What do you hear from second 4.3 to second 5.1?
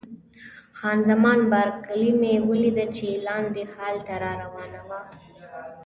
روانه وه.